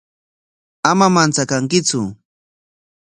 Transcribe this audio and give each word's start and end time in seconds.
Ama 0.91 1.07
manchakankitsu. 1.15 1.99